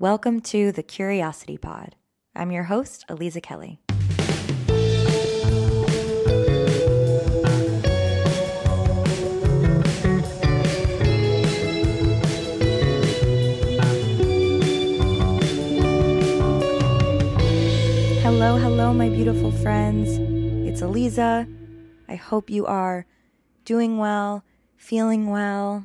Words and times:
Welcome 0.00 0.40
to 0.40 0.72
the 0.72 0.82
Curiosity 0.82 1.58
Pod. 1.58 1.94
I'm 2.34 2.50
your 2.50 2.62
host, 2.62 3.04
Aliza 3.10 3.42
Kelly. 3.42 3.82
Hello, 18.22 18.56
hello, 18.56 18.94
my 18.94 19.10
beautiful 19.10 19.52
friends. 19.52 20.16
It's 20.66 20.80
Aliza. 20.80 21.46
I 22.08 22.14
hope 22.14 22.48
you 22.48 22.64
are 22.64 23.04
doing 23.66 23.98
well, 23.98 24.44
feeling 24.78 25.28
well, 25.28 25.84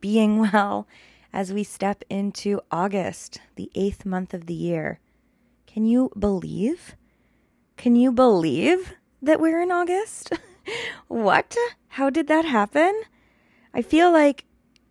being 0.00 0.38
well 0.52 0.86
as 1.32 1.52
we 1.52 1.64
step 1.64 2.02
into 2.08 2.60
August, 2.70 3.40
the 3.56 3.70
eighth 3.74 4.04
month 4.04 4.34
of 4.34 4.46
the 4.46 4.54
year. 4.54 5.00
Can 5.66 5.84
you 5.84 6.10
believe? 6.18 6.96
Can 7.76 7.96
you 7.96 8.12
believe 8.12 8.94
that 9.20 9.40
we're 9.40 9.60
in 9.60 9.70
August? 9.70 10.32
what? 11.08 11.56
How 11.88 12.10
did 12.10 12.28
that 12.28 12.44
happen? 12.44 13.02
I 13.74 13.82
feel 13.82 14.10
like 14.10 14.44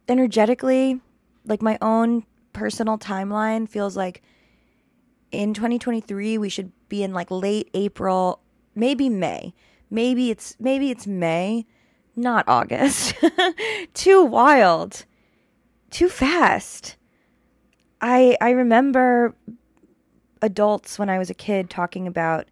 energetically, 0.07 1.01
like 1.45 1.61
my 1.61 1.77
own 1.81 2.25
personal 2.53 2.97
timeline 2.97 3.67
feels 3.67 3.97
like 3.97 4.21
in 5.31 5.53
2023 5.53 6.37
we 6.37 6.49
should 6.49 6.71
be 6.87 7.03
in 7.03 7.13
like 7.13 7.31
late 7.31 7.69
April, 7.73 8.41
maybe 8.75 9.09
May. 9.09 9.53
Maybe 9.89 10.31
it's 10.31 10.55
maybe 10.59 10.91
it's 10.91 11.07
May, 11.07 11.65
not 12.15 12.45
August. 12.47 13.15
Too 13.93 14.23
wild 14.23 15.05
too 15.89 16.09
fast. 16.09 16.95
I 18.01 18.37
I 18.41 18.51
remember 18.51 19.35
adults 20.41 20.99
when 20.99 21.09
I 21.09 21.17
was 21.17 21.29
a 21.29 21.35
kid 21.35 21.69
talking 21.69 22.07
about 22.07 22.47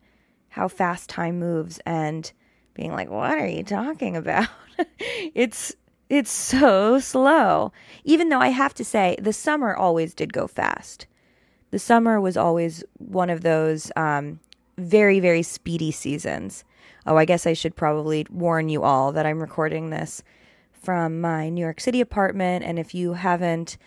how 0.49 0.67
fast 0.67 1.09
time 1.09 1.39
moves 1.39 1.79
and 1.85 2.31
being 2.73 2.91
like, 2.91 3.09
"What 3.09 3.37
are 3.37 3.47
you 3.47 3.63
talking 3.63 4.15
about?" 4.15 4.47
it's 4.99 5.75
it's 6.09 6.31
so 6.31 6.99
slow. 6.99 7.71
Even 8.03 8.29
though 8.29 8.39
I 8.39 8.49
have 8.49 8.73
to 8.75 8.85
say, 8.85 9.15
the 9.19 9.33
summer 9.33 9.75
always 9.75 10.13
did 10.13 10.33
go 10.33 10.47
fast. 10.47 11.07
The 11.71 11.79
summer 11.79 12.21
was 12.21 12.37
always 12.37 12.83
one 12.97 13.29
of 13.29 13.41
those 13.41 13.91
um, 13.95 14.39
very 14.77 15.19
very 15.19 15.43
speedy 15.43 15.91
seasons. 15.91 16.63
Oh, 17.05 17.17
I 17.17 17.25
guess 17.25 17.45
I 17.45 17.53
should 17.53 17.75
probably 17.75 18.25
warn 18.29 18.69
you 18.69 18.83
all 18.83 19.11
that 19.11 19.25
I'm 19.25 19.41
recording 19.41 19.89
this 19.89 20.23
from 20.83 21.21
my 21.21 21.49
New 21.49 21.61
York 21.61 21.79
City 21.79 22.01
apartment. 22.01 22.63
And 22.65 22.77
if 22.77 22.93
you 22.93 23.13
haven't 23.13 23.77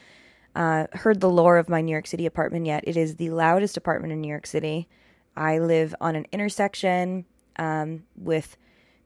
uh, 0.55 0.87
heard 0.93 1.21
the 1.21 1.31
lore 1.31 1.59
of 1.59 1.69
my 1.69 1.81
New 1.83 1.93
York 1.93 2.07
City 2.07 2.27
apartment 2.27 2.67
yet, 2.67 2.83
it 2.87 2.97
is 2.97 3.17
the 3.17 3.31
loudest 3.31 3.77
apartment 3.77 4.13
in 4.13 4.21
New 4.21 4.29
York 4.29 4.47
City. 4.47 4.89
I 5.37 5.59
live 5.59 5.95
on 6.01 6.17
an 6.17 6.27
intersection 6.33 7.27
um, 7.57 8.05
with 8.17 8.57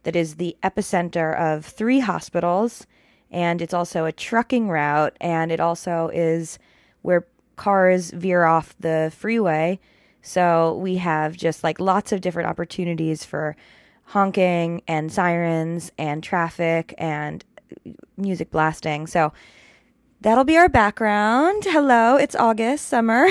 that 0.04 0.16
is 0.16 0.36
the 0.36 0.56
epicenter 0.62 1.38
of 1.38 1.66
three 1.66 2.00
hospitals, 2.00 2.86
and 3.30 3.60
it's 3.60 3.74
also 3.74 4.06
a 4.06 4.12
trucking 4.12 4.68
route, 4.68 5.16
and 5.20 5.52
it 5.52 5.60
also 5.60 6.10
is 6.14 6.58
where 7.02 7.26
cars 7.56 8.10
veer 8.10 8.44
off 8.44 8.74
the 8.80 9.12
freeway. 9.14 9.78
So 10.22 10.76
we 10.76 10.96
have 10.96 11.36
just 11.36 11.62
like 11.64 11.80
lots 11.80 12.12
of 12.12 12.20
different 12.20 12.48
opportunities 12.48 13.24
for 13.24 13.56
honking 14.04 14.82
and 14.88 15.12
sirens 15.12 15.92
and 15.98 16.22
traffic 16.22 16.94
and 16.98 17.44
music 18.16 18.50
blasting. 18.50 19.06
So 19.06 19.32
that'll 20.20 20.44
be 20.44 20.56
our 20.56 20.68
background. 20.68 21.64
Hello, 21.66 22.16
it's 22.16 22.34
August, 22.34 22.86
summer. 22.86 23.28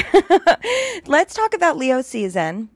let's 1.05 1.33
talk 1.33 1.53
about 1.53 1.77
Leo 1.77 2.01
season. 2.01 2.69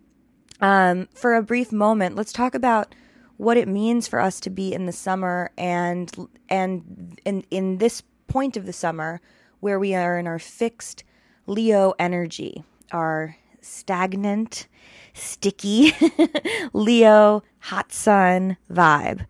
Um, 0.61 1.09
for 1.13 1.35
a 1.35 1.43
brief 1.43 1.71
moment, 1.71 2.15
let's 2.15 2.31
talk 2.31 2.55
about 2.55 2.95
what 3.37 3.57
it 3.57 3.67
means 3.67 4.07
for 4.07 4.19
us 4.19 4.39
to 4.39 4.49
be 4.49 4.73
in 4.73 4.85
the 4.85 4.91
summer 4.91 5.51
and 5.57 6.11
and 6.49 7.19
in 7.25 7.43
in 7.51 7.77
this 7.79 8.03
point 8.27 8.55
of 8.55 8.65
the 8.65 8.73
summer 8.73 9.19
where 9.59 9.79
we 9.79 9.93
are 9.93 10.17
in 10.17 10.27
our 10.27 10.39
fixed 10.39 11.03
Leo 11.45 11.93
energy, 11.99 12.63
our 12.91 13.35
stagnant, 13.61 14.67
sticky 15.13 15.93
Leo 16.73 17.43
hot 17.59 17.91
sun 17.91 18.57
vibe. 18.71 19.25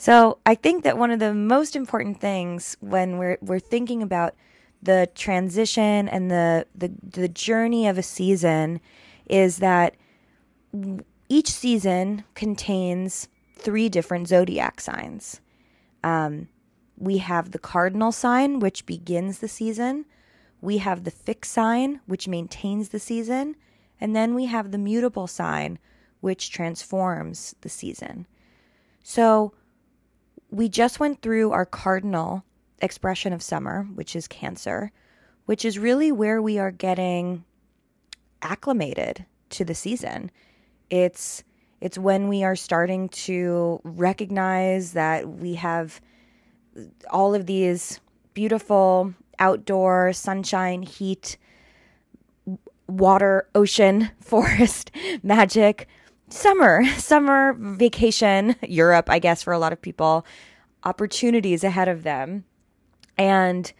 So 0.00 0.38
I 0.46 0.54
think 0.54 0.82
that 0.84 0.96
one 0.96 1.10
of 1.10 1.18
the 1.18 1.34
most 1.34 1.76
important 1.76 2.22
things 2.22 2.74
when 2.80 3.18
we're 3.18 3.36
we're 3.42 3.60
thinking 3.60 4.02
about 4.02 4.34
the 4.82 5.10
transition 5.14 6.08
and 6.08 6.30
the 6.30 6.66
the, 6.74 6.90
the 7.02 7.28
journey 7.28 7.86
of 7.86 7.98
a 7.98 8.02
season 8.02 8.80
is 9.28 9.58
that 9.58 9.96
each 11.28 11.50
season 11.50 12.24
contains 12.34 13.28
three 13.56 13.90
different 13.90 14.26
zodiac 14.26 14.80
signs. 14.80 15.42
Um, 16.02 16.48
we 16.96 17.18
have 17.18 17.50
the 17.50 17.58
cardinal 17.58 18.10
sign, 18.10 18.58
which 18.58 18.86
begins 18.86 19.40
the 19.40 19.48
season. 19.48 20.06
We 20.62 20.78
have 20.78 21.04
the 21.04 21.10
fixed 21.10 21.52
sign, 21.52 22.00
which 22.06 22.26
maintains 22.26 22.88
the 22.88 23.00
season. 23.00 23.54
And 24.00 24.16
then 24.16 24.34
we 24.34 24.46
have 24.46 24.70
the 24.70 24.78
mutable 24.78 25.26
sign, 25.26 25.78
which 26.20 26.50
transforms 26.50 27.54
the 27.60 27.68
season. 27.68 28.26
So 29.02 29.52
we 30.50 30.68
just 30.68 31.00
went 31.00 31.22
through 31.22 31.52
our 31.52 31.64
cardinal 31.64 32.44
expression 32.82 33.32
of 33.32 33.42
summer, 33.42 33.84
which 33.94 34.16
is 34.16 34.26
Cancer, 34.26 34.90
which 35.46 35.64
is 35.64 35.78
really 35.78 36.12
where 36.12 36.42
we 36.42 36.58
are 36.58 36.70
getting 36.70 37.44
acclimated 38.42 39.24
to 39.50 39.64
the 39.64 39.74
season. 39.74 40.30
It's 40.88 41.44
it's 41.80 41.96
when 41.96 42.28
we 42.28 42.44
are 42.44 42.56
starting 42.56 43.08
to 43.08 43.80
recognize 43.84 44.92
that 44.92 45.26
we 45.26 45.54
have 45.54 46.00
all 47.08 47.34
of 47.34 47.46
these 47.46 48.00
beautiful 48.34 49.14
outdoor 49.38 50.12
sunshine, 50.12 50.82
heat, 50.82 51.38
water, 52.86 53.48
ocean, 53.54 54.10
forest, 54.20 54.90
magic 55.22 55.88
summer, 56.30 56.84
summer 56.96 57.54
vacation, 57.58 58.56
Europe, 58.62 59.10
I 59.10 59.18
guess, 59.18 59.42
for 59.42 59.52
a 59.52 59.58
lot 59.58 59.72
of 59.72 59.80
people, 59.80 60.24
opportunities 60.84 61.64
ahead 61.64 61.88
of 61.88 62.02
them. 62.02 62.44
And 63.18 63.72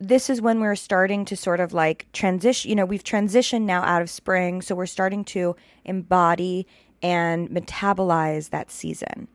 this 0.00 0.30
is 0.30 0.40
when 0.40 0.60
we're 0.60 0.74
starting 0.74 1.24
to 1.26 1.36
sort 1.36 1.60
of 1.60 1.72
like 1.72 2.06
transition, 2.12 2.68
you 2.68 2.74
know, 2.74 2.86
we've 2.86 3.04
transitioned 3.04 3.62
now 3.62 3.82
out 3.82 4.02
of 4.02 4.10
spring. 4.10 4.62
So 4.62 4.74
we're 4.74 4.86
starting 4.86 5.24
to 5.26 5.54
embody 5.84 6.66
and 7.02 7.48
metabolize 7.50 8.50
that 8.50 8.70
season. 8.70 9.28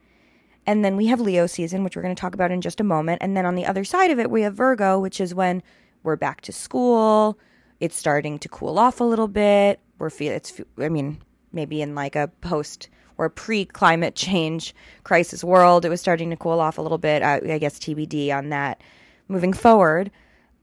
And 0.66 0.84
then 0.84 0.96
we 0.96 1.08
have 1.08 1.20
Leo 1.20 1.48
season, 1.48 1.84
which 1.84 1.96
we're 1.96 2.02
going 2.02 2.16
to 2.16 2.20
talk 2.20 2.34
about 2.34 2.52
in 2.52 2.62
just 2.62 2.80
a 2.80 2.84
moment. 2.84 3.22
And 3.22 3.36
then 3.36 3.46
on 3.46 3.56
the 3.56 3.66
other 3.66 3.84
side 3.84 4.12
of 4.12 4.20
it, 4.20 4.30
we 4.30 4.42
have 4.42 4.56
Virgo, 4.56 5.00
which 5.00 5.20
is 5.20 5.34
when 5.34 5.64
we're 6.04 6.16
back 6.16 6.42
to 6.42 6.52
school. 6.52 7.38
It's 7.80 7.96
starting 7.96 8.38
to 8.40 8.50
cool 8.50 8.78
off 8.78 9.00
a 9.00 9.04
little 9.04 9.28
bit. 9.28 9.80
We're 9.98 10.10
feel 10.10 10.34
it's 10.34 10.60
I 10.80 10.90
mean, 10.90 11.20
maybe 11.54 11.82
in 11.82 11.96
like 11.96 12.16
a 12.16 12.30
post 12.42 12.90
or 13.18 13.30
pre 13.30 13.66
climate 13.66 14.16
change 14.16 14.74
crisis 15.04 15.44
world, 15.44 15.86
it 15.86 15.90
was 15.90 16.02
starting 16.02 16.30
to 16.30 16.36
cool 16.36 16.60
off 16.60 16.78
a 16.78 16.82
little 16.82 16.98
bit. 16.98 17.22
I, 17.22 17.36
I 17.36 17.58
guess 17.58 17.80
TBD 17.80 18.36
on 18.36 18.50
that 18.50 18.82
moving 19.28 19.54
forward. 19.54 20.12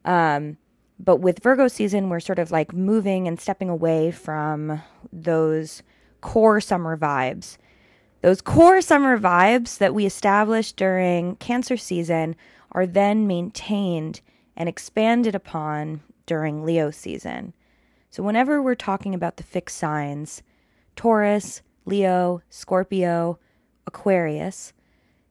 Um, 0.04 0.56
but 0.98 1.16
with 1.16 1.42
Virgo 1.42 1.68
season, 1.68 2.08
we're 2.08 2.20
sort 2.20 2.38
of 2.38 2.50
like 2.50 2.72
moving 2.72 3.28
and 3.28 3.40
stepping 3.40 3.68
away 3.68 4.10
from 4.10 4.82
those 5.12 5.82
core 6.20 6.60
summer 6.60 6.96
vibes. 6.96 7.56
Those 8.20 8.40
core 8.40 8.80
summer 8.80 9.16
vibes 9.16 9.78
that 9.78 9.94
we 9.94 10.04
established 10.04 10.76
during 10.76 11.36
Cancer 11.36 11.76
season 11.76 12.34
are 12.72 12.86
then 12.86 13.28
maintained 13.28 14.20
and 14.56 14.68
expanded 14.68 15.36
upon 15.36 16.00
during 16.26 16.64
Leo 16.64 16.90
season. 16.90 17.54
So, 18.10 18.22
whenever 18.22 18.60
we're 18.60 18.74
talking 18.74 19.14
about 19.14 19.36
the 19.36 19.44
fixed 19.44 19.76
signs, 19.76 20.42
Taurus, 20.98 21.62
Leo, 21.84 22.42
Scorpio, 22.50 23.38
Aquarius, 23.86 24.72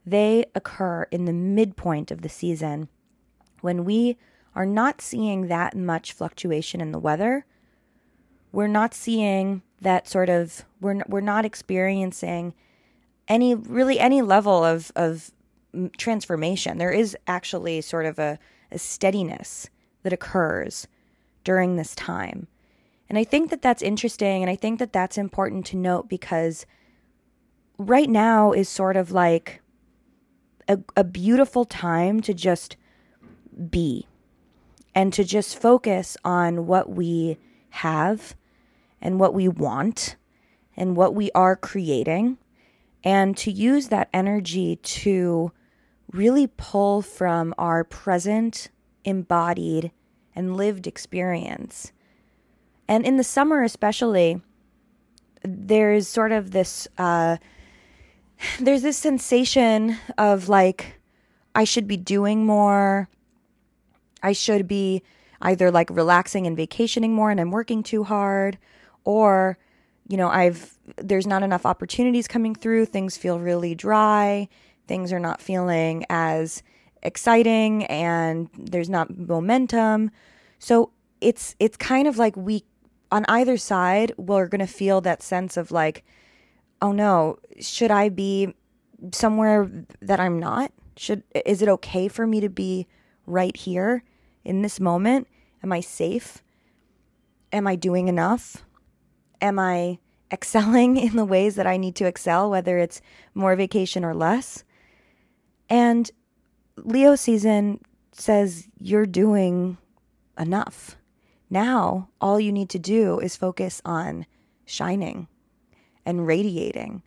they 0.06 0.46
occur 0.56 1.06
in 1.12 1.26
the 1.26 1.34
midpoint 1.34 2.10
of 2.10 2.22
the 2.22 2.30
season 2.30 2.88
when 3.60 3.84
we 3.84 4.18
are 4.56 4.66
not 4.66 5.02
seeing 5.02 5.48
that 5.48 5.76
much 5.76 6.14
fluctuation 6.14 6.80
in 6.80 6.94
the 6.94 7.00
weather. 7.00 7.46
We're 8.54 8.68
not 8.68 8.94
seeing 8.94 9.62
that 9.82 10.08
sort 10.08 10.30
of 10.30 10.64
we're 10.80 11.02
we're 11.06 11.20
not 11.20 11.44
experiencing 11.44 12.54
any 13.28 13.54
really 13.54 14.00
any 14.00 14.22
level 14.22 14.64
of 14.64 14.90
of 14.96 15.32
transformation. 15.98 16.78
There 16.78 16.94
is 16.94 17.18
actually 17.28 17.82
sort 17.82 18.06
of 18.06 18.20
a, 18.20 18.40
a 18.72 18.80
steadiness 18.80 19.70
that 20.04 20.14
occurs 20.14 20.88
during 21.44 21.76
this 21.76 21.94
time. 21.94 22.48
And 23.10 23.18
I 23.18 23.24
think 23.24 23.50
that 23.50 23.62
that's 23.62 23.82
interesting. 23.82 24.44
And 24.44 24.50
I 24.50 24.56
think 24.56 24.80
that 24.80 24.94
that's 24.94 25.18
important 25.18 25.66
to 25.68 25.78
note 25.78 26.10
because 26.10 26.66
right 27.78 28.10
now 28.10 28.52
is 28.52 28.68
sort 28.68 28.98
of 28.98 29.12
like 29.12 29.62
a, 30.68 30.80
a 30.96 31.04
beautiful 31.04 31.66
time 31.66 32.22
to 32.22 32.34
just 32.34 32.76
be 33.70 34.08
and 34.94 35.14
to 35.14 35.24
just 35.24 35.60
focus 35.60 36.18
on 36.26 36.66
what 36.66 36.90
we 36.90 37.38
have 37.70 38.36
and 39.02 39.20
what 39.20 39.34
we 39.34 39.48
want 39.48 40.16
and 40.76 40.96
what 40.96 41.16
we 41.16 41.32
are 41.34 41.56
creating, 41.56 42.38
and 43.04 43.36
to 43.38 43.52
use 43.52 43.88
that 43.88 44.10
energy 44.14 44.76
to 44.78 45.52
really 46.12 46.48
pull 46.48 47.02
from 47.02 47.54
our 47.58 47.84
present, 47.84 48.70
embodied, 49.04 49.92
and 50.36 50.56
lived 50.56 50.86
experience. 50.86 51.92
And 52.88 53.06
in 53.06 53.18
the 53.18 53.24
summer, 53.24 53.64
especially, 53.64 54.42
there's 55.44 56.08
sort 56.08 56.32
of 56.32 56.52
this 56.52 56.88
uh, 56.98 57.38
there's 58.60 58.82
this 58.82 58.98
sensation 58.98 59.98
of 60.18 60.50
like 60.50 61.00
I 61.56 61.64
should 61.64 61.88
be 61.88 61.98
doing 61.98 62.46
more. 62.46 63.10
I 64.22 64.34
should 64.34 64.68
be 64.68 65.04
either 65.42 65.72
like 65.72 65.90
relaxing 65.90 66.48
and 66.48 66.58
vacationing 66.58 67.14
more 67.14 67.30
and 67.30 67.40
I'm 67.40 67.52
working 67.52 67.84
too 67.84 68.04
hard 68.04 68.58
or 69.04 69.58
you 70.08 70.18
know 70.18 70.28
I've 70.28 70.78
there's 70.98 71.28
not 71.28 71.44
enough 71.44 71.66
opportunities 71.66 72.28
coming 72.28 72.56
through. 72.56 72.86
Things 72.86 73.18
feel 73.18 73.40
really 73.40 73.76
dry. 73.76 74.48
Things 74.88 75.12
are 75.12 75.20
not 75.20 75.42
feeling 75.42 76.06
as 76.10 76.64
exciting 77.04 77.86
and 77.86 78.50
there's 78.58 78.90
not 78.90 79.16
momentum. 79.16 80.12
So 80.60 80.92
it's 81.22 81.56
it's 81.60 81.78
kind 81.78 82.08
of 82.08 82.18
like 82.18 82.36
we 82.36 82.64
on 83.12 83.26
either 83.28 83.58
side 83.58 84.12
we're 84.18 84.48
going 84.48 84.60
to 84.60 84.68
feel 84.68 85.02
that 85.02 85.22
sense 85.22 85.58
of 85.58 85.72
like 85.72 86.04
oh 86.82 86.92
no 86.92 87.38
should 87.60 87.92
I 87.92 88.10
be 88.10 88.54
somewhere 89.12 89.70
that 90.02 90.20
I'm 90.20 90.40
not 90.40 90.72
should 90.98 91.24
is 91.46 91.62
it 91.62 91.70
okay 91.70 92.08
for 92.08 92.28
me 92.28 92.42
to 92.42 92.50
be 92.50 92.88
right 93.26 93.56
here 93.56 94.04
in 94.44 94.62
this 94.62 94.80
moment? 94.80 95.28
Am 95.62 95.72
I 95.72 95.82
safe? 95.82 96.42
Am 97.52 97.68
I 97.68 97.76
doing 97.76 98.08
enough? 98.08 98.64
Am 99.42 99.60
I 99.60 100.00
excelling 100.32 100.98
in 101.08 101.16
the 101.16 101.26
ways 101.26 101.56
that 101.56 101.68
I 101.68 101.78
need 101.78 101.96
to 101.98 102.06
excel, 102.06 102.50
whether 102.50 102.78
it's 102.80 103.02
more 103.36 103.56
vacation 103.56 104.04
or 104.04 104.16
less? 104.16 104.64
And 105.70 106.10
Leo 106.78 107.16
season 107.16 107.82
says 108.14 108.68
you're 108.80 109.06
doing 109.06 109.78
enough. 110.40 110.97
Now, 111.50 112.10
all 112.20 112.40
you 112.40 112.52
need 112.52 112.70
to 112.70 112.80
do 112.80 113.20
is 113.20 113.36
focus 113.36 113.82
on 113.86 114.26
shining 114.66 115.28
and 116.06 116.28
radiating 116.28 117.04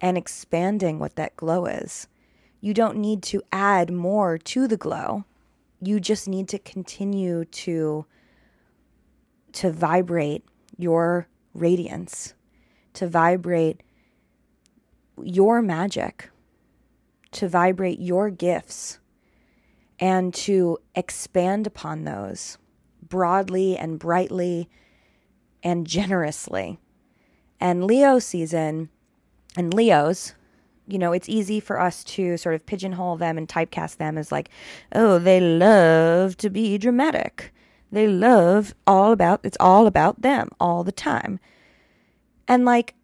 and 0.00 0.18
expanding 0.18 0.98
what 0.98 1.16
that 1.16 1.36
glow 1.36 1.66
is. 1.66 2.08
You 2.60 2.74
don't 2.74 2.96
need 2.96 3.22
to 3.24 3.42
add 3.52 3.92
more 3.92 4.36
to 4.38 4.66
the 4.66 4.76
glow. 4.76 5.24
You 5.80 6.00
just 6.00 6.26
need 6.26 6.48
to 6.48 6.58
continue 6.58 7.44
to 7.44 8.04
to 9.52 9.72
vibrate 9.72 10.44
your 10.76 11.26
radiance, 11.54 12.34
to 12.92 13.08
vibrate 13.08 13.82
your 15.22 15.62
magic, 15.62 16.30
to 17.32 17.48
vibrate 17.48 17.98
your 17.98 18.28
gifts, 18.28 18.98
and 19.98 20.34
to 20.34 20.78
expand 20.94 21.66
upon 21.66 22.04
those 22.04 22.58
broadly 23.08 23.76
and 23.76 23.98
brightly 23.98 24.68
and 25.62 25.86
generously. 25.86 26.78
And 27.60 27.84
Leo 27.84 28.18
season 28.18 28.88
and 29.56 29.74
Leos, 29.74 30.34
you 30.86 30.98
know, 30.98 31.12
it's 31.12 31.28
easy 31.28 31.60
for 31.60 31.80
us 31.80 32.04
to 32.04 32.36
sort 32.36 32.54
of 32.54 32.64
pigeonhole 32.66 33.16
them 33.16 33.36
and 33.36 33.48
typecast 33.48 33.96
them 33.96 34.16
as 34.16 34.32
like, 34.32 34.50
oh, 34.94 35.18
they 35.18 35.40
love 35.40 36.36
to 36.38 36.50
be 36.50 36.78
dramatic. 36.78 37.52
They 37.90 38.06
love 38.06 38.74
all 38.86 39.12
about, 39.12 39.40
it's 39.42 39.56
all 39.60 39.86
about 39.86 40.22
them 40.22 40.50
all 40.60 40.84
the 40.84 40.92
time. 40.92 41.40
And 42.46 42.64
like, 42.64 42.94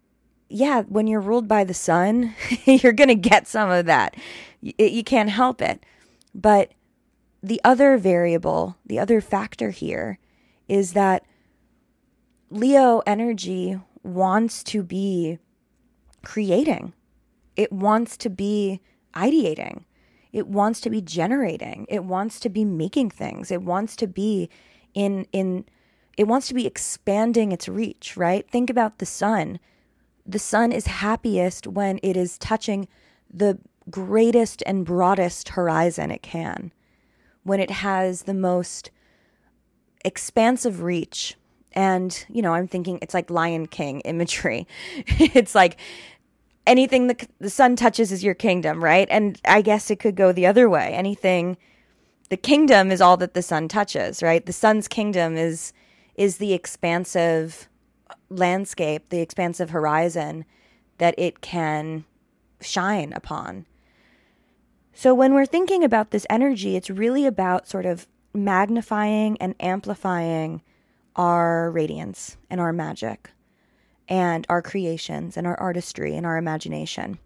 yeah, 0.49 0.83
when 0.83 1.07
you're 1.07 1.21
ruled 1.21 1.47
by 1.47 1.63
the 1.63 1.73
sun, 1.73 2.33
you're 2.65 2.93
going 2.93 3.09
to 3.09 3.15
get 3.15 3.47
some 3.47 3.69
of 3.69 3.85
that. 3.85 4.15
You, 4.61 4.73
you 4.77 5.03
can't 5.03 5.29
help 5.29 5.61
it. 5.61 5.83
But 6.33 6.71
the 7.45 7.61
other 7.63 7.97
variable, 7.97 8.75
the 8.85 8.97
other 8.97 9.21
factor 9.21 9.69
here 9.69 10.17
is 10.67 10.93
that 10.93 11.23
Leo 12.49 13.03
energy 13.05 13.79
wants 14.01 14.63
to 14.63 14.81
be 14.81 15.37
creating. 16.23 16.93
It 17.55 17.71
wants 17.71 18.17
to 18.17 18.31
be 18.31 18.81
ideating. 19.13 19.83
It 20.33 20.47
wants 20.47 20.81
to 20.81 20.89
be 20.89 21.01
generating. 21.01 21.85
It 21.87 22.03
wants 22.03 22.39
to 22.41 22.49
be 22.49 22.65
making 22.65 23.11
things. 23.11 23.51
It 23.51 23.61
wants 23.61 23.95
to 23.97 24.07
be 24.07 24.49
in 24.95 25.27
in 25.31 25.65
it 26.17 26.27
wants 26.27 26.47
to 26.47 26.53
be 26.53 26.65
expanding 26.65 27.51
its 27.51 27.69
reach, 27.69 28.17
right? 28.17 28.49
Think 28.49 28.71
about 28.71 28.97
the 28.97 29.05
sun. 29.05 29.59
The 30.25 30.39
sun 30.39 30.71
is 30.71 30.87
happiest 30.87 31.67
when 31.67 31.99
it 32.01 32.17
is 32.17 32.39
touching 32.39 32.87
the 33.31 33.59
greatest 33.91 34.63
and 34.65 34.83
broadest 34.83 35.49
horizon 35.49 36.09
it 36.09 36.23
can. 36.23 36.71
When 37.45 37.61
it 37.61 37.71
has 37.71 38.23
the 38.23 38.33
most 38.33 38.91
expansive 40.03 40.81
reach. 40.81 41.35
And, 41.73 42.25
you 42.29 42.41
know, 42.41 42.53
I'm 42.53 42.67
thinking 42.67 42.99
it's 43.01 43.13
like 43.13 43.29
Lion 43.29 43.67
King 43.67 44.01
imagery. 44.01 44.67
it's 45.07 45.55
like 45.55 45.77
anything 46.67 47.07
the, 47.07 47.27
the 47.39 47.49
sun 47.49 47.75
touches 47.75 48.11
is 48.11 48.23
your 48.23 48.33
kingdom, 48.33 48.83
right? 48.83 49.07
And 49.09 49.39
I 49.45 49.61
guess 49.61 49.89
it 49.89 49.99
could 49.99 50.15
go 50.15 50.31
the 50.31 50.45
other 50.45 50.69
way. 50.69 50.93
Anything, 50.93 51.57
the 52.29 52.37
kingdom 52.37 52.91
is 52.91 53.01
all 53.01 53.17
that 53.17 53.33
the 53.33 53.41
sun 53.41 53.67
touches, 53.67 54.23
right? 54.23 54.45
The 54.45 54.53
sun's 54.53 54.87
kingdom 54.87 55.37
is 55.37 55.73
is 56.15 56.37
the 56.37 56.53
expansive 56.53 57.67
landscape, 58.29 59.09
the 59.09 59.19
expansive 59.19 59.71
horizon 59.71 60.45
that 60.97 61.13
it 61.17 61.41
can 61.41 62.05
shine 62.61 63.11
upon. 63.11 63.65
So 64.97 65.13
when 65.13 65.33
we're 65.33 65.45
thinking 65.45 65.83
about 65.83 66.11
this 66.11 66.25
energy, 66.29 66.77
it's 66.77 66.89
really 66.89 67.25
about 67.25 67.67
sort 67.67 67.85
of 67.85 68.07
magnifying 68.33 69.37
and 69.41 69.53
amplifying 69.59 70.61
our 71.17 71.69
radiance 71.69 72.37
and 72.49 72.61
our 72.61 72.71
magic 72.71 73.29
and 74.07 74.45
our 74.47 74.61
creations 74.61 75.35
and 75.35 75.45
our 75.45 75.59
artistry 75.59 76.15
and 76.15 76.25
our 76.25 76.37
imagination. 76.37 77.19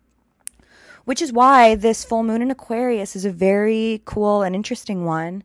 Which 1.05 1.21
is 1.21 1.31
why 1.31 1.75
this 1.75 2.03
full 2.03 2.23
moon 2.23 2.41
in 2.41 2.49
Aquarius 2.49 3.15
is 3.15 3.23
a 3.23 3.31
very 3.31 4.01
cool 4.03 4.41
and 4.41 4.55
interesting 4.55 5.05
one. 5.05 5.43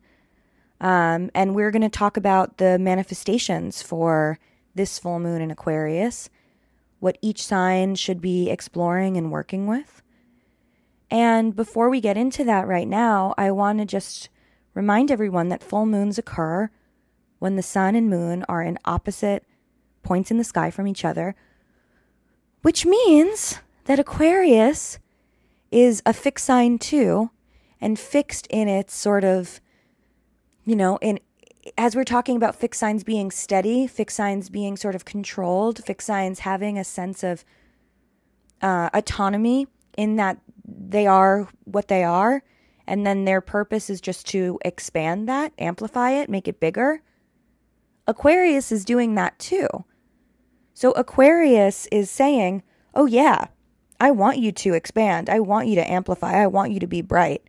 Um, 0.81 1.29
and 1.35 1.53
we're 1.53 1.71
going 1.71 1.83
to 1.83 1.89
talk 1.89 2.17
about 2.17 2.57
the 2.57 2.79
manifestations 2.79 3.83
for 3.83 4.39
this 4.73 4.97
full 4.97 5.19
moon 5.19 5.43
in 5.43 5.51
Aquarius, 5.51 6.31
what 6.99 7.19
each 7.21 7.43
sign 7.43 7.93
should 7.93 8.19
be 8.19 8.49
exploring 8.49 9.15
and 9.15 9.31
working 9.31 9.67
with. 9.67 10.01
And 11.11 11.55
before 11.55 11.89
we 11.89 12.01
get 12.01 12.17
into 12.17 12.43
that 12.45 12.67
right 12.67 12.87
now, 12.87 13.33
I 13.37 13.51
want 13.51 13.79
to 13.79 13.85
just 13.85 14.29
remind 14.73 15.11
everyone 15.11 15.49
that 15.49 15.63
full 15.63 15.85
moons 15.85 16.17
occur 16.17 16.69
when 17.39 17.55
the 17.55 17.61
sun 17.61 17.95
and 17.95 18.09
moon 18.09 18.43
are 18.49 18.61
in 18.61 18.79
opposite 18.85 19.45
points 20.03 20.31
in 20.31 20.37
the 20.37 20.43
sky 20.43 20.71
from 20.71 20.87
each 20.87 21.05
other, 21.05 21.35
which 22.61 22.85
means 22.85 23.59
that 23.85 23.99
Aquarius 23.99 24.99
is 25.71 26.01
a 26.05 26.13
fixed 26.13 26.45
sign 26.45 26.77
too, 26.77 27.29
and 27.81 27.99
fixed 27.99 28.47
in 28.47 28.67
its 28.67 28.95
sort 28.95 29.23
of, 29.23 29.59
you 30.65 30.75
know, 30.75 30.97
in 31.01 31.19
as 31.77 31.95
we're 31.95 32.03
talking 32.03 32.37
about 32.37 32.55
fixed 32.55 32.79
signs 32.79 33.03
being 33.03 33.31
steady, 33.31 33.87
fixed 33.87 34.15
signs 34.15 34.49
being 34.49 34.77
sort 34.77 34.95
of 34.95 35.03
controlled, 35.03 35.83
fixed 35.83 36.05
signs 36.05 36.39
having 36.39 36.77
a 36.77 36.83
sense 36.83 37.23
of 37.23 37.43
uh, 38.61 38.89
autonomy 38.93 39.67
in 39.97 40.15
that 40.15 40.37
they 40.67 41.07
are 41.07 41.47
what 41.65 41.87
they 41.87 42.03
are, 42.03 42.43
and 42.87 43.05
then 43.05 43.25
their 43.25 43.41
purpose 43.41 43.89
is 43.89 44.01
just 44.01 44.27
to 44.27 44.59
expand 44.63 45.27
that, 45.29 45.53
amplify 45.57 46.11
it, 46.11 46.29
make 46.29 46.47
it 46.47 46.59
bigger. 46.59 47.01
Aquarius 48.07 48.71
is 48.71 48.85
doing 48.85 49.15
that 49.15 49.37
too. 49.39 49.67
So 50.73 50.91
Aquarius 50.91 51.87
is 51.91 52.09
saying, 52.09 52.61
oh, 52.93 53.05
yeah, 53.05 53.47
I 53.99 54.11
want 54.11 54.39
you 54.39 54.51
to 54.51 54.73
expand. 54.73 55.29
I 55.29 55.39
want 55.39 55.67
you 55.67 55.75
to 55.75 55.91
amplify. 55.91 56.41
I 56.41 56.47
want 56.47 56.71
you 56.71 56.79
to 56.79 56.87
be 56.87 57.01
bright. 57.01 57.43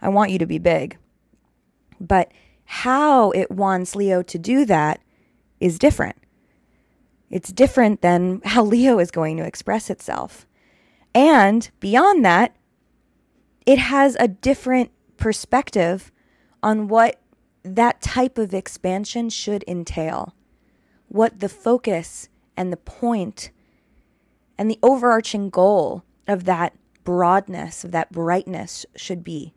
I 0.00 0.08
want 0.08 0.30
you 0.30 0.38
to 0.38 0.46
be 0.46 0.58
big. 0.58 0.96
But 2.00 2.32
how 2.64 3.30
it 3.32 3.50
wants 3.50 3.94
Leo 3.94 4.22
to 4.22 4.38
do 4.38 4.64
that 4.64 5.00
is 5.60 5.78
different. 5.78 6.16
It's 7.28 7.52
different 7.52 8.00
than 8.00 8.40
how 8.44 8.64
Leo 8.64 8.98
is 8.98 9.10
going 9.10 9.36
to 9.36 9.44
express 9.44 9.90
itself. 9.90 10.46
And 11.14 11.70
beyond 11.80 12.24
that, 12.24 12.54
it 13.70 13.78
has 13.78 14.16
a 14.18 14.26
different 14.26 14.90
perspective 15.16 16.10
on 16.60 16.88
what 16.88 17.20
that 17.62 18.00
type 18.00 18.36
of 18.36 18.52
expansion 18.52 19.30
should 19.30 19.62
entail, 19.68 20.34
what 21.06 21.38
the 21.38 21.48
focus 21.48 22.28
and 22.56 22.72
the 22.72 22.76
point 22.76 23.52
and 24.58 24.68
the 24.68 24.78
overarching 24.82 25.50
goal 25.50 26.02
of 26.26 26.46
that 26.46 26.74
broadness, 27.04 27.84
of 27.84 27.92
that 27.92 28.10
brightness 28.10 28.84
should 28.96 29.22
be. 29.22 29.54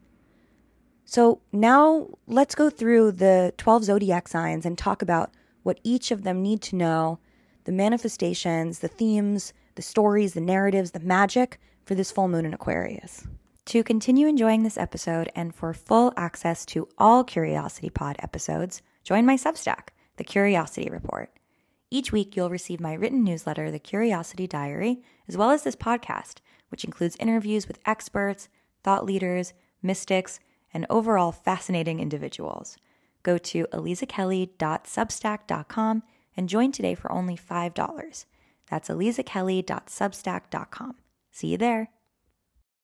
So 1.05 1.41
now 1.51 2.09
let's 2.27 2.53
go 2.53 2.69
through 2.69 3.13
the 3.13 3.51
12 3.57 3.85
zodiac 3.85 4.27
signs 4.27 4.63
and 4.63 4.77
talk 4.77 5.01
about 5.01 5.31
what 5.63 5.79
each 5.83 6.11
of 6.11 6.21
them 6.21 6.43
need 6.43 6.61
to 6.61 6.75
know 6.75 7.17
the 7.63 7.71
manifestations, 7.71 8.77
the 8.77 8.87
themes, 8.87 9.53
the 9.73 9.81
stories, 9.81 10.35
the 10.35 10.41
narratives, 10.41 10.91
the 10.91 10.99
magic 10.99 11.59
for 11.83 11.95
this 11.95 12.11
full 12.11 12.27
moon 12.27 12.45
in 12.45 12.53
Aquarius. 12.53 13.25
To 13.67 13.83
continue 13.83 14.27
enjoying 14.27 14.63
this 14.63 14.77
episode 14.77 15.31
and 15.35 15.53
for 15.55 15.73
full 15.73 16.11
access 16.17 16.65
to 16.67 16.89
all 16.97 17.23
Curiosity 17.23 17.89
Pod 17.89 18.17
episodes, 18.19 18.81
join 19.03 19.25
my 19.25 19.35
Substack, 19.35 19.87
The 20.17 20.25
Curiosity 20.25 20.89
Report. 20.89 21.31
Each 21.89 22.11
week, 22.11 22.35
you'll 22.35 22.49
receive 22.49 22.81
my 22.81 22.93
written 22.93 23.23
newsletter, 23.23 23.71
The 23.71 23.79
Curiosity 23.79 24.47
Diary, 24.47 25.01
as 25.27 25.37
well 25.37 25.51
as 25.51 25.63
this 25.63 25.77
podcast, 25.77 26.39
which 26.69 26.83
includes 26.83 27.15
interviews 27.19 27.67
with 27.67 27.79
experts, 27.85 28.49
thought 28.83 29.05
leaders, 29.05 29.53
mystics, 29.81 30.41
and 30.73 30.85
overall 30.89 31.31
fascinating 31.31 32.01
individuals. 32.01 32.77
Go 33.23 33.37
to 33.37 33.65
alizakelly.substack.com 33.71 36.03
and 36.35 36.49
join 36.49 36.71
today 36.71 36.95
for 36.95 37.11
only 37.11 37.37
$5. 37.37 38.25
That's 38.69 38.89
alizakelly.substack.com. 38.89 40.95
See 41.31 41.47
you 41.47 41.57
there. 41.57 41.89